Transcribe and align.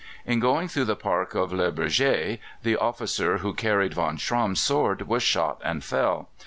In 0.25 0.39
going 0.39 0.67
through 0.67 0.85
the 0.85 0.95
park 0.95 1.35
of 1.35 1.53
Le 1.53 1.71
Bourget 1.71 2.39
the 2.63 2.75
officer 2.75 3.37
who 3.37 3.53
carried 3.53 3.93
von 3.93 4.17
Schramm's 4.17 4.59
sword 4.59 5.03
was 5.03 5.21
shot 5.21 5.61
and 5.63 5.83
fell. 5.83 6.29